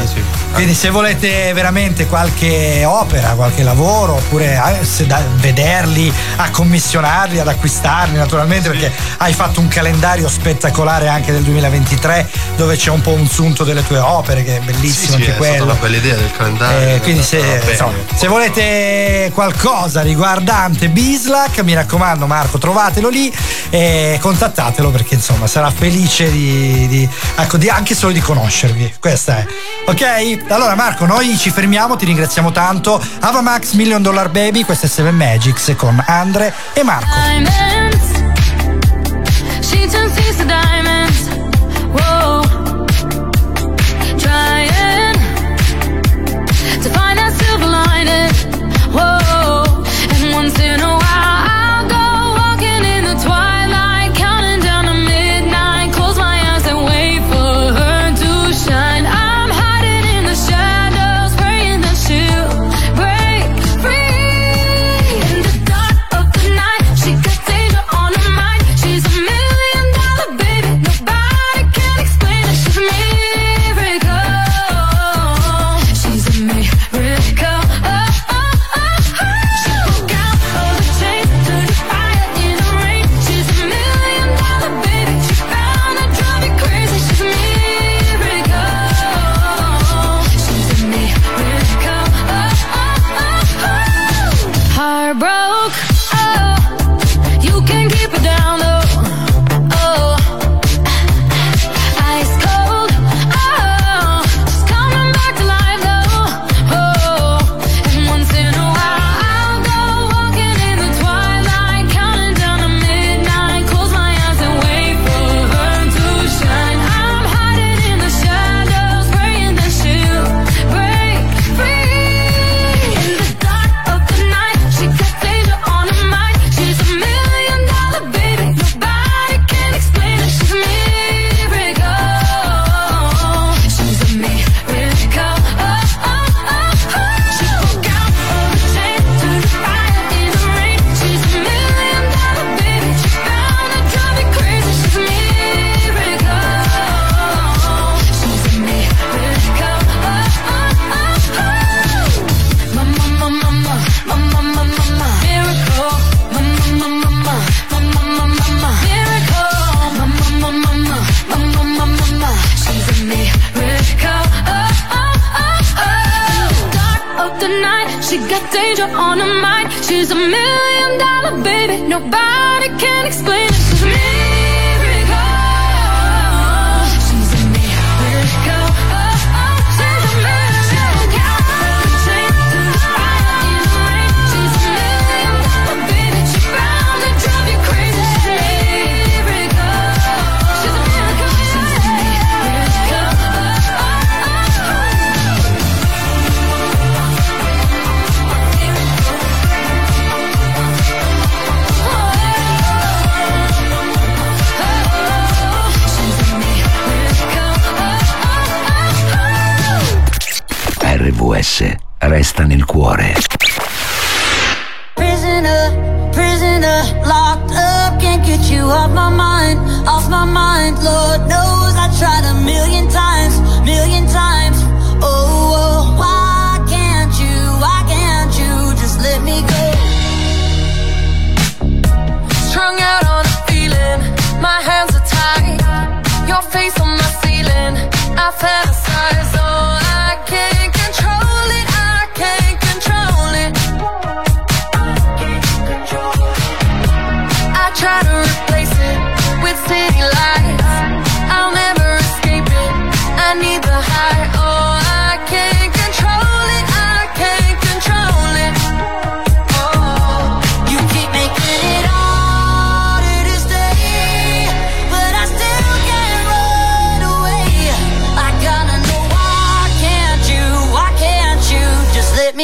[0.53, 4.59] quindi se volete veramente qualche opera, qualche lavoro oppure
[4.97, 11.31] eh, da vederli, a commissionarli, ad acquistarli naturalmente perché hai fatto un calendario spettacolare anche
[11.31, 15.16] del 2023 dove c'è un po' un sunto delle tue opere che è bellissimo Sì,
[15.16, 15.63] sì, anche è stata quello.
[15.65, 16.79] una bella idea del calendario.
[16.87, 23.33] Eh, è quindi se, insomma, se volete qualcosa riguardante Bislac, mi raccomando Marco, trovatelo lì
[23.69, 28.95] e contattatelo perché insomma sarà felice di, di- ecco, di- anche solo di conoscervi.
[28.99, 29.45] Questa è.
[29.87, 30.45] Ok?
[30.49, 33.01] Allora Marco, noi ci fermiamo, ti ringraziamo tanto.
[33.21, 37.07] Ava Max Million Dollar Baby, questa è Seven Magics con Andre e Marco.
[37.13, 38.05] Diamonds.
[39.61, 41.46] She turns things to diamonds.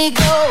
[0.03, 0.42] me go.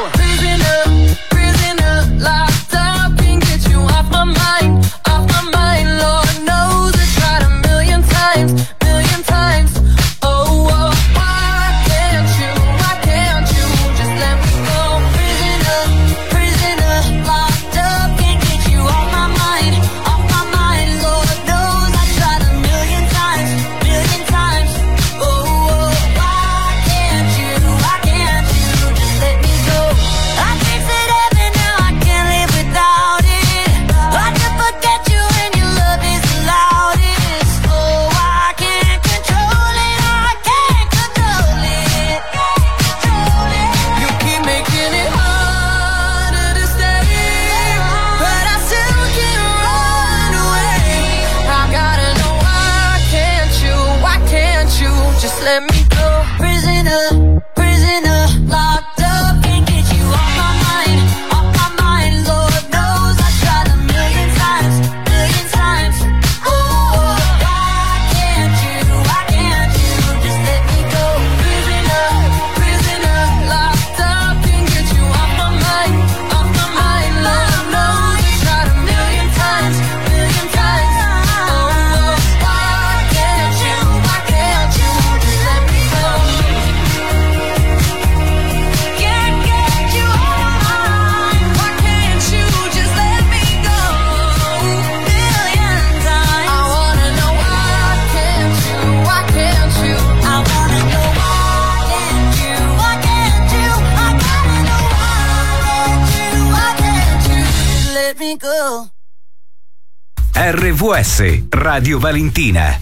[110.54, 112.78] RVS Radio Valentina.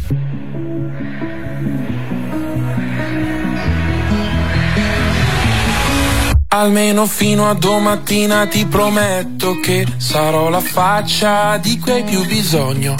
[6.48, 12.96] Almeno fino a domattina ti prometto che sarò la faccia di cui hai più bisogno.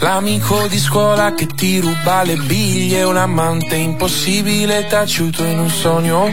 [0.00, 6.32] L'amico di scuola che ti ruba le biglie, un amante impossibile taciuto in un sogno.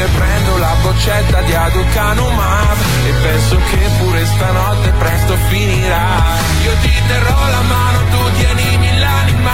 [0.00, 2.76] E prendo la boccetta di Aducanumab
[3.06, 6.22] E penso che pure stanotte presto finirà.
[6.62, 9.52] Io ti terrò la mano, tu tienimi l'anima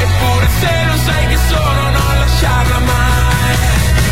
[0.00, 3.56] Eppure se lo sai che sono non lasciarla mai.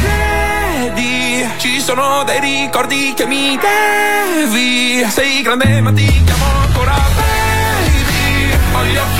[0.02, 8.52] Vedi, ci sono dei ricordi che mi devi Sei grande ma ti chiamo ancora baby.
[8.72, 9.15] Ho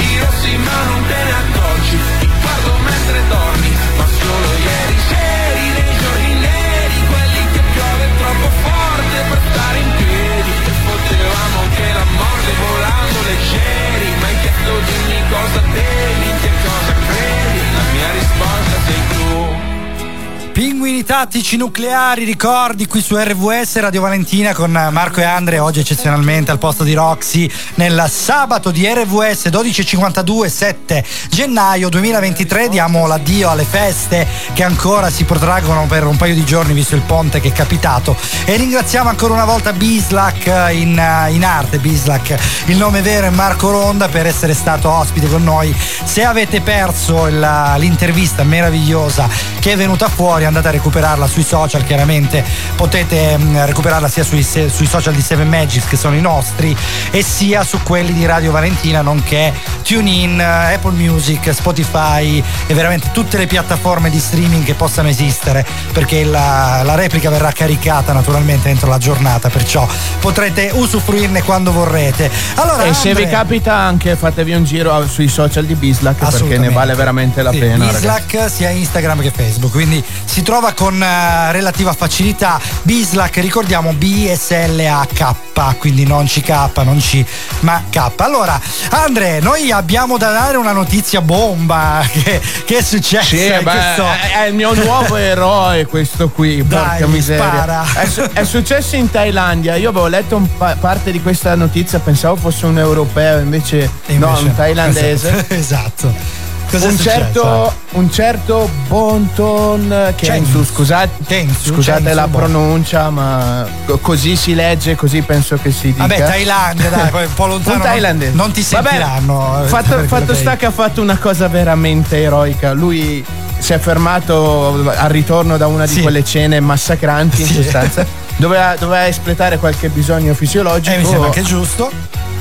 [21.27, 26.59] Tattici nucleari, ricordi qui su RVS Radio Valentina con Marco e Andre, oggi eccezionalmente al
[26.59, 34.25] posto di Roxy nel sabato di RVS 12.52 7 gennaio 2023 diamo l'addio alle feste
[34.53, 38.17] che ancora si protraggono per un paio di giorni visto il ponte che è capitato.
[38.45, 40.91] E ringraziamo ancora una volta Bislac in,
[41.31, 45.75] in arte, Bislac il nome vero è Marco Ronda per essere stato ospite con noi.
[46.05, 50.71] Se avete perso il- l'intervista meravigliosa che è venuta fuori andate a
[51.17, 52.45] recuperarla sui social chiaramente
[52.77, 56.77] potete mm, recuperarla sia sui, se- sui social di Seven Magics che sono i nostri
[57.11, 59.53] e sia su quelli di Radio Valentina nonché
[59.83, 65.65] TuneIn, eh, Apple Music, Spotify e veramente tutte le piattaforme di streaming che possano esistere
[65.93, 69.87] perché la, la replica verrà caricata naturalmente entro la giornata perciò
[70.21, 75.07] potrete usufruirne quando vorrete allora e se vi Andre- capita anche fatevi un giro a-
[75.07, 77.87] sui social di Bislac perché ne vale veramente la Sì, pena.
[77.87, 77.95] ragazzi.
[78.29, 82.61] Bislac sia Instagram che Facebook, quindi si trova con eh, relativa facilità.
[82.83, 87.25] Bislac, ricordiamo B-S-L-A-K, quindi non CK, non C,
[87.61, 88.13] ma K.
[88.17, 93.61] Allora, Andre, noi abbiamo da dare una notizia bomba che, che è successa Sì, in
[93.63, 94.07] beh, questo-
[94.39, 97.45] è il mio nuovo eroe questo qui, Dai, porca mi miseria.
[97.45, 97.85] spara.
[97.95, 102.67] È, è successo in Thailandia, io avevo letto pa- parte di questa notizia, pensavo fosse
[102.67, 105.45] un europeo, invece, no, invece- un thailandese.
[105.57, 106.46] esatto.
[106.79, 113.99] Cosa è un, certo, un certo Bonton Kensu, scusate, scusate la Kensu, pronuncia, ma co-
[113.99, 116.07] così si legge, così penso che si dica.
[116.07, 117.77] Vabbè, Thailandia, dai, poi un po' lontano.
[117.77, 118.33] Un thailandese.
[118.35, 119.65] Non ti Vabbè, sentiranno.
[119.65, 122.73] eh, fatto, fatto sta che ha fatto una cosa veramente eroica.
[122.73, 123.25] Lui
[123.59, 126.03] si è fermato al ritorno da una di Sì.
[126.03, 127.55] quelle cene massacranti in Sì.
[127.63, 128.05] sostanza.
[128.39, 130.95] Doveva, doveva espletare qualche bisogno fisiologico.
[130.95, 131.91] Eh, mi sembra che è giusto.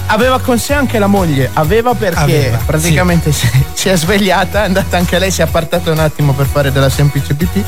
[0.08, 4.66] Aveva con sé anche la moglie, aveva perché Aveva, praticamente si, si è svegliata, è
[4.66, 7.64] andata anche lei, si è appartata un attimo per fare della semplice pipì.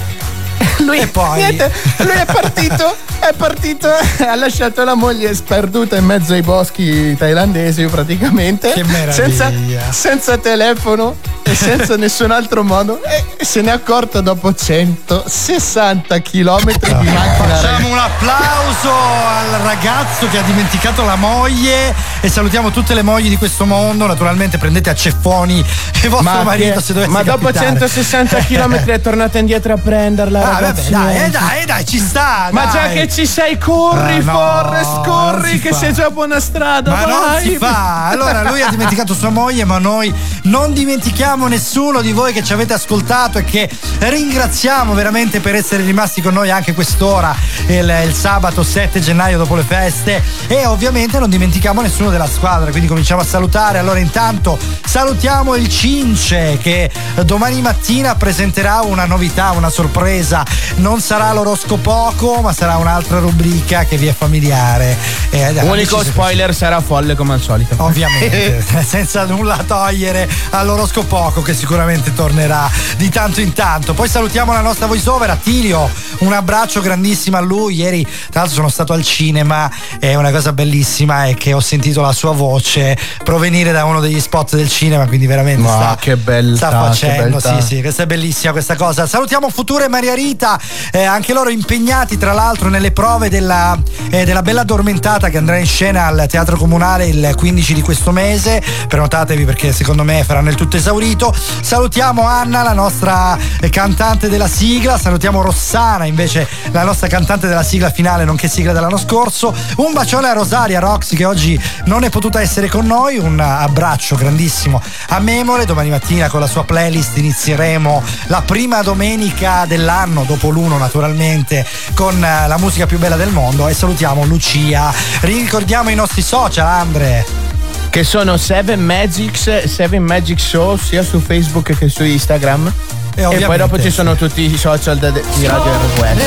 [0.85, 1.39] Lui, poi?
[1.39, 7.15] niente, lui è partito, è partito, ha lasciato la moglie sperduta in mezzo ai boschi
[7.15, 8.71] thailandesi praticamente.
[8.73, 9.11] Che meraviglia.
[9.11, 9.51] senza,
[9.89, 11.15] senza telefono
[11.49, 13.01] e senza nessun altro modo.
[13.37, 17.35] E se ne è accorto dopo 160 km di macchina.
[17.35, 23.29] Facciamo un applauso al ragazzo che ha dimenticato la moglie e salutiamo tutte le mogli
[23.29, 24.05] di questo mondo.
[24.07, 27.65] Naturalmente prendete a ceffoni il vostro Ma, marito che- se dovesse ma dopo capitare.
[27.67, 30.39] 160 km è tornata indietro a prenderla.
[30.39, 32.49] Ah, vabbè, dai, eh, dai, eh, dai, ci sta.
[32.51, 32.71] Ma dai.
[32.71, 35.77] già che ci sei, corri, Ah, no, Forrest, non corri, che fa.
[35.77, 36.91] sei già buona strada.
[36.91, 37.43] Ma non vai.
[37.43, 38.07] si fa.
[38.09, 42.53] Allora, lui ha dimenticato sua moglie, ma noi non dimentichiamo nessuno di voi che ci
[42.53, 43.69] avete ascoltato e che
[43.99, 47.35] ringraziamo veramente per essere rimasti con noi anche quest'ora,
[47.67, 50.23] il, il sabato 7 gennaio dopo le feste.
[50.47, 53.77] E ovviamente non dimentichiamo nessuno della squadra, quindi cominciamo a salutare.
[53.77, 56.91] Allora, intanto salutiamo il Cince che
[57.23, 60.45] domani mattina presenterà una novità, una sorpresa.
[60.75, 64.97] Non sarà l'oroscopoco, ma sarà un'altra rubrica che vi è familiare.
[65.29, 67.75] Eh, Unico spoiler sarà folle come al solito.
[67.77, 73.93] Ovviamente, senza nulla togliere all'oroscopoco che sicuramente tornerà di tanto in tanto.
[73.93, 77.75] Poi salutiamo la nostra voice over, Attilio, un abbraccio grandissimo a lui.
[77.75, 79.69] Ieri, tra l'altro, sono stato al cinema,
[79.99, 84.19] è una cosa bellissima è che ho sentito la sua voce provenire da uno degli
[84.19, 87.39] spot del cinema, quindi veramente Ma sta, che beltà, sta facendo.
[87.39, 89.07] Sì, sì, questa è bellissima questa cosa.
[89.07, 90.59] Salutiamo Futura e Maria Rita,
[90.91, 93.77] eh, anche loro impegnati tra l'altro nelle prove della,
[94.09, 98.11] eh, della Bella Addormentata che andrà in scena al Teatro Comunale il 15 di questo
[98.11, 98.61] mese.
[98.87, 101.16] Prenotatevi perché secondo me faranno il tutto esaurito.
[101.17, 104.99] Salutiamo Anna, la nostra eh, cantante della sigla.
[104.99, 109.53] Salutiamo Rossana, invece la nostra cantante della sigla finale, nonché sigla dell'anno scorso.
[109.77, 113.17] Un bacione a Rosaria Roxy che oggi non è potuta essere con noi.
[113.17, 115.65] Un abbraccio grandissimo a Memore.
[115.65, 121.65] Domani mattina con la sua playlist inizieremo la prima domenica dell'anno, dopo l'uno naturalmente,
[121.95, 123.67] con eh, la musica più bella del mondo.
[123.67, 124.93] E salutiamo Lucia.
[125.21, 127.46] Ricordiamo i nostri social, Andre.
[127.89, 132.67] Che sono 7 Magics, 7 Magic Show sia su Facebook che su Instagram.
[132.67, 136.23] E, poi ovviamente- dopo ci sono tutti i social de- di Radio RWS.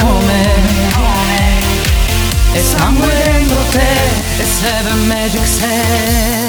[0.00, 0.52] come
[2.54, 6.43] e sangue dentro te e Seven Magic Set